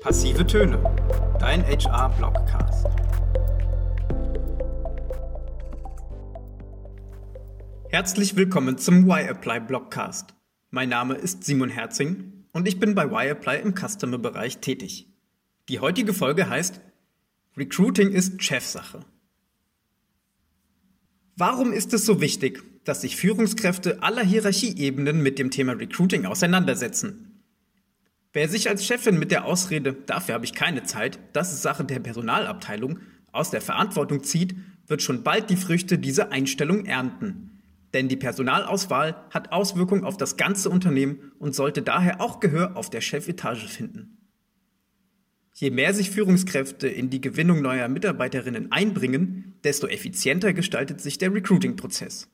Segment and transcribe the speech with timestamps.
[0.00, 0.82] Passive Töne,
[1.38, 2.86] dein HR-Blogcast.
[7.90, 10.34] Herzlich willkommen zum Y-Apply Blogcast.
[10.70, 15.06] Mein Name ist Simon Herzing und ich bin bei Y-Apply im Customer-Bereich tätig.
[15.68, 16.80] Die heutige Folge heißt
[17.58, 19.00] Recruiting ist Chefsache.
[21.36, 27.29] Warum ist es so wichtig, dass sich Führungskräfte aller Hierarchieebenen mit dem Thema Recruiting auseinandersetzen?
[28.32, 31.84] Wer sich als Chefin mit der Ausrede, dafür habe ich keine Zeit, das ist Sache
[31.84, 33.00] der Personalabteilung,
[33.32, 34.54] aus der Verantwortung zieht,
[34.86, 37.62] wird schon bald die Früchte dieser Einstellung ernten.
[37.92, 42.88] Denn die Personalauswahl hat Auswirkungen auf das ganze Unternehmen und sollte daher auch Gehör auf
[42.88, 44.16] der Chefetage finden.
[45.54, 51.34] Je mehr sich Führungskräfte in die Gewinnung neuer Mitarbeiterinnen einbringen, desto effizienter gestaltet sich der
[51.34, 52.28] Recruiting-Prozess.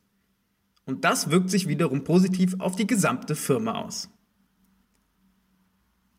[0.84, 4.10] Und das wirkt sich wiederum positiv auf die gesamte Firma aus.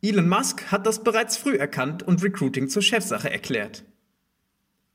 [0.01, 3.83] Elon Musk hat das bereits früh erkannt und Recruiting zur Chefsache erklärt.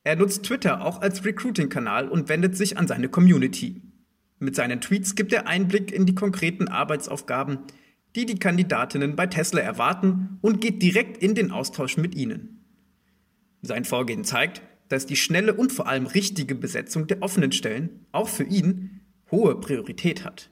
[0.05, 3.83] Er nutzt Twitter auch als Recruiting-Kanal und wendet sich an seine Community.
[4.39, 7.59] Mit seinen Tweets gibt er Einblick in die konkreten Arbeitsaufgaben,
[8.15, 12.65] die die Kandidatinnen bei Tesla erwarten und geht direkt in den Austausch mit ihnen.
[13.63, 18.29] Sein Vorgehen zeigt, dass die schnelle und vor allem richtige Besetzung der offenen Stellen auch
[18.29, 20.51] für ihn hohe Priorität hat.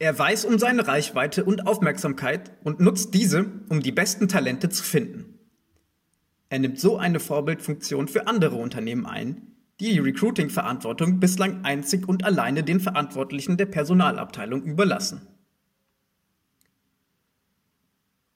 [0.00, 4.82] Er weiß um seine Reichweite und Aufmerksamkeit und nutzt diese, um die besten Talente zu
[4.82, 5.38] finden.
[6.48, 9.42] Er nimmt so eine Vorbildfunktion für andere Unternehmen ein,
[9.78, 15.20] die die Recruiting-Verantwortung bislang einzig und alleine den Verantwortlichen der Personalabteilung überlassen.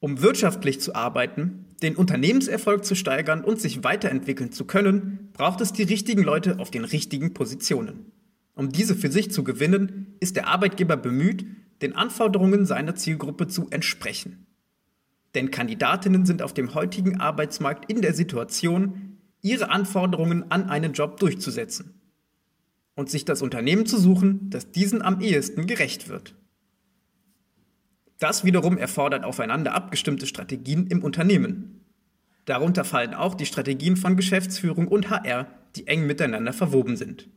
[0.00, 5.72] Um wirtschaftlich zu arbeiten, den Unternehmenserfolg zu steigern und sich weiterentwickeln zu können, braucht es
[5.72, 8.12] die richtigen Leute auf den richtigen Positionen.
[8.54, 11.44] Um diese für sich zu gewinnen, ist der Arbeitgeber bemüht,
[11.82, 14.46] den Anforderungen seiner Zielgruppe zu entsprechen.
[15.34, 21.18] Denn Kandidatinnen sind auf dem heutigen Arbeitsmarkt in der Situation, ihre Anforderungen an einen Job
[21.18, 22.00] durchzusetzen
[22.94, 26.36] und sich das Unternehmen zu suchen, das diesen am ehesten gerecht wird.
[28.18, 31.84] Das wiederum erfordert aufeinander abgestimmte Strategien im Unternehmen.
[32.44, 37.28] Darunter fallen auch die Strategien von Geschäftsführung und HR, die eng miteinander verwoben sind.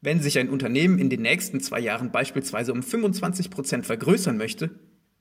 [0.00, 4.70] Wenn sich ein Unternehmen in den nächsten zwei Jahren beispielsweise um 25 Prozent vergrößern möchte,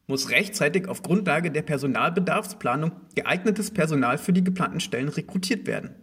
[0.06, 5.96] muss rechtzeitig auf Grundlage der Personalbedarfsplanung geeignetes Personal für die geplanten Stellen rekrutiert werden.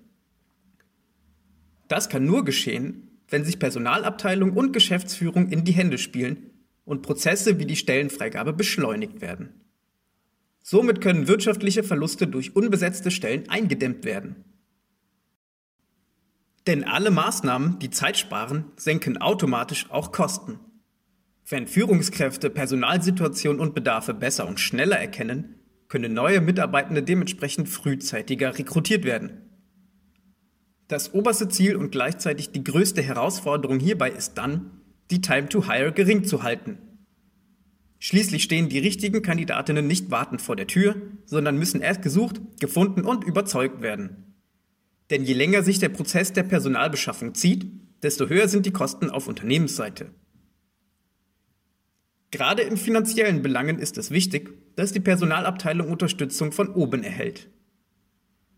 [1.88, 6.50] Das kann nur geschehen, wenn sich Personalabteilung und Geschäftsführung in die Hände spielen
[6.84, 9.60] und Prozesse wie die Stellenfreigabe beschleunigt werden.
[10.62, 14.44] Somit können wirtschaftliche Verluste durch unbesetzte Stellen eingedämmt werden.
[16.66, 20.58] Denn alle Maßnahmen, die Zeit sparen, senken automatisch auch Kosten.
[21.46, 25.56] Wenn Führungskräfte Personalsituation und Bedarfe besser und schneller erkennen,
[25.88, 29.42] können neue Mitarbeitende dementsprechend frühzeitiger rekrutiert werden.
[30.88, 34.80] Das oberste Ziel und gleichzeitig die größte Herausforderung hierbei ist dann,
[35.10, 36.78] die Time to Hire gering zu halten.
[37.98, 43.02] Schließlich stehen die richtigen Kandidatinnen nicht wartend vor der Tür, sondern müssen erst gesucht, gefunden
[43.02, 44.33] und überzeugt werden.
[45.14, 47.70] Denn je länger sich der Prozess der Personalbeschaffung zieht,
[48.02, 50.10] desto höher sind die Kosten auf Unternehmensseite.
[52.32, 57.48] Gerade in finanziellen Belangen ist es wichtig, dass die Personalabteilung Unterstützung von oben erhält.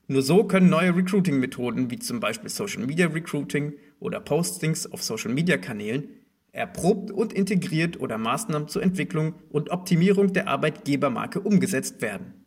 [0.06, 5.34] Nur so können neue Recruiting-Methoden wie zum Beispiel Social Media Recruiting oder Postings auf Social
[5.34, 6.08] Media Kanälen
[6.52, 12.45] erprobt und integriert oder Maßnahmen zur Entwicklung und Optimierung der Arbeitgebermarke umgesetzt werden.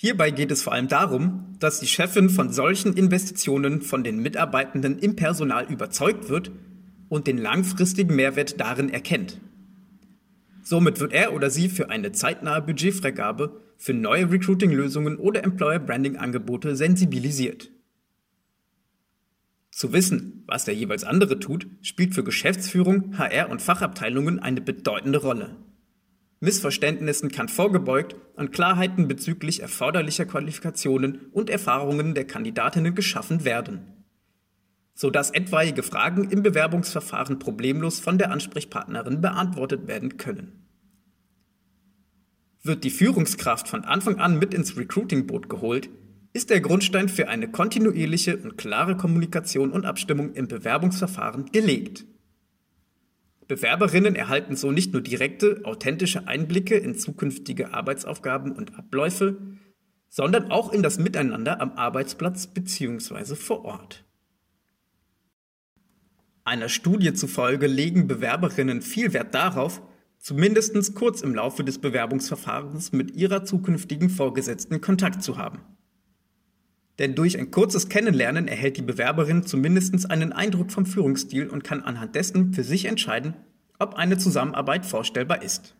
[0.00, 4.96] Hierbei geht es vor allem darum, dass die Chefin von solchen Investitionen von den Mitarbeitenden
[5.00, 6.52] im Personal überzeugt wird
[7.08, 9.40] und den langfristigen Mehrwert darin erkennt.
[10.62, 17.72] Somit wird er oder sie für eine zeitnahe Budgetfreigabe für neue Recruiting-Lösungen oder Employer-Branding-Angebote sensibilisiert.
[19.72, 25.18] Zu wissen, was der jeweils andere tut, spielt für Geschäftsführung, HR und Fachabteilungen eine bedeutende
[25.18, 25.56] Rolle.
[26.40, 34.04] Missverständnissen kann vorgebeugt und Klarheiten bezüglich erforderlicher Qualifikationen und Erfahrungen der Kandidatinnen geschaffen werden,
[34.94, 40.64] sodass etwaige Fragen im Bewerbungsverfahren problemlos von der Ansprechpartnerin beantwortet werden können.
[42.62, 45.90] Wird die Führungskraft von Anfang an mit ins Recruiting-Boot geholt,
[46.32, 52.04] ist der Grundstein für eine kontinuierliche und klare Kommunikation und Abstimmung im Bewerbungsverfahren gelegt.
[53.48, 59.38] Bewerberinnen erhalten so nicht nur direkte, authentische Einblicke in zukünftige Arbeitsaufgaben und Abläufe,
[60.10, 63.34] sondern auch in das Miteinander am Arbeitsplatz bzw.
[63.34, 64.04] vor Ort.
[66.44, 69.82] Einer Studie zufolge legen Bewerberinnen viel Wert darauf,
[70.18, 75.60] zumindest kurz im Laufe des Bewerbungsverfahrens mit ihrer zukünftigen Vorgesetzten Kontakt zu haben.
[76.98, 81.82] Denn durch ein kurzes Kennenlernen erhält die Bewerberin zumindest einen Eindruck vom Führungsstil und kann
[81.82, 83.34] anhand dessen für sich entscheiden,
[83.78, 85.76] ob eine Zusammenarbeit vorstellbar ist.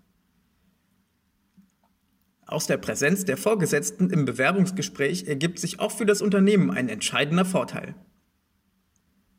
[2.47, 7.45] Aus der Präsenz der Vorgesetzten im Bewerbungsgespräch ergibt sich auch für das Unternehmen ein entscheidender
[7.45, 7.95] Vorteil.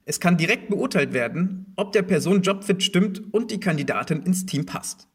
[0.06, 4.66] Es kann direkt beurteilt werden, ob der Person Jobfit stimmt und die Kandidatin ins Team
[4.66, 5.09] passt.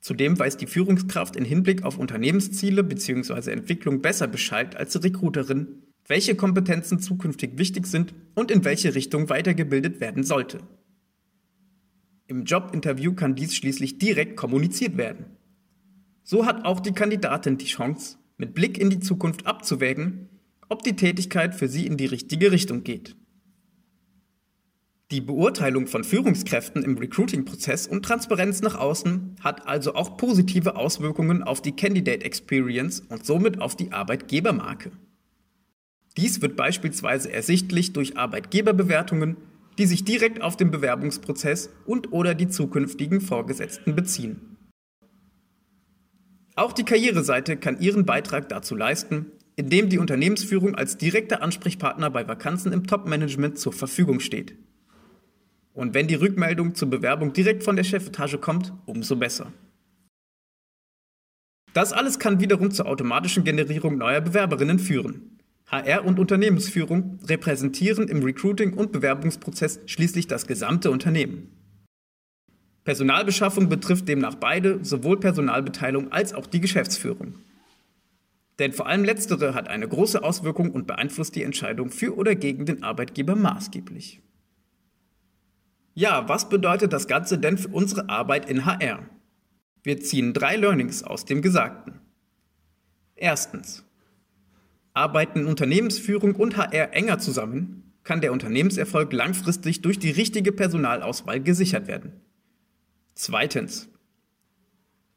[0.00, 3.50] Zudem weiß die Führungskraft in Hinblick auf Unternehmensziele bzw.
[3.50, 9.28] Entwicklung besser Bescheid als die Recruiterin, welche Kompetenzen zukünftig wichtig sind und in welche Richtung
[9.28, 10.58] weitergebildet werden sollte.
[12.26, 15.26] Im Jobinterview kann dies schließlich direkt kommuniziert werden.
[16.22, 20.28] So hat auch die Kandidatin die Chance, mit Blick in die Zukunft abzuwägen,
[20.68, 23.16] ob die Tätigkeit für sie in die richtige Richtung geht.
[25.10, 31.42] Die Beurteilung von Führungskräften im Recruiting-Prozess und Transparenz nach außen hat also auch positive Auswirkungen
[31.42, 34.92] auf die Candidate Experience und somit auf die Arbeitgebermarke.
[36.16, 39.36] Dies wird beispielsweise ersichtlich durch Arbeitgeberbewertungen,
[39.78, 44.58] die sich direkt auf den Bewerbungsprozess und/oder die zukünftigen Vorgesetzten beziehen.
[46.54, 52.28] Auch die Karriereseite kann ihren Beitrag dazu leisten, indem die Unternehmensführung als direkter Ansprechpartner bei
[52.28, 54.56] Vakanzen im Top-Management zur Verfügung steht.
[55.74, 59.52] Und wenn die Rückmeldung zur Bewerbung direkt von der Chefetage kommt, umso besser.
[61.72, 65.38] Das alles kann wiederum zur automatischen Generierung neuer Bewerberinnen führen.
[65.66, 71.56] HR und Unternehmensführung repräsentieren im Recruiting- und Bewerbungsprozess schließlich das gesamte Unternehmen.
[72.82, 77.36] Personalbeschaffung betrifft demnach beide, sowohl Personalbeteiligung als auch die Geschäftsführung.
[78.58, 82.66] Denn vor allem letztere hat eine große Auswirkung und beeinflusst die Entscheidung für oder gegen
[82.66, 84.20] den Arbeitgeber maßgeblich.
[86.00, 89.00] Ja, was bedeutet das Ganze denn für unsere Arbeit in HR?
[89.82, 92.00] Wir ziehen drei Learnings aus dem Gesagten.
[93.16, 93.84] Erstens.
[94.94, 101.86] Arbeiten Unternehmensführung und HR enger zusammen, kann der Unternehmenserfolg langfristig durch die richtige Personalauswahl gesichert
[101.86, 102.12] werden.
[103.14, 103.90] Zweitens.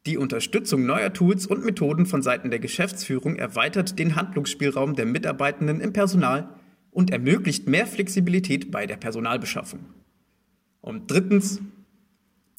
[0.05, 5.79] Die Unterstützung neuer Tools und Methoden von Seiten der Geschäftsführung erweitert den Handlungsspielraum der Mitarbeitenden
[5.79, 6.49] im Personal
[6.91, 10.02] und ermöglicht mehr Flexibilität bei der Personalbeschaffung.
[10.83, 11.61] Und drittens,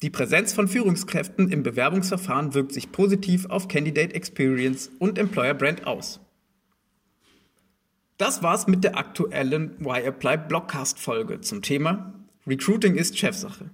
[0.01, 5.85] die Präsenz von Führungskräften im Bewerbungsverfahren wirkt sich positiv auf Candidate Experience und Employer Brand
[5.85, 6.19] aus.
[8.17, 12.13] Das war's mit der aktuellen Why Apply Blogcast Folge zum Thema
[12.47, 13.69] Recruiting ist Chefsache.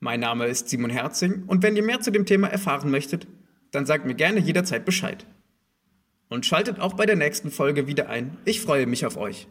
[0.00, 3.26] Mein Name ist Simon Herzing und wenn ihr mehr zu dem Thema erfahren möchtet,
[3.70, 5.26] dann sagt mir gerne jederzeit Bescheid.
[6.30, 8.38] Und schaltet auch bei der nächsten Folge wieder ein.
[8.46, 9.46] Ich freue mich auf euch.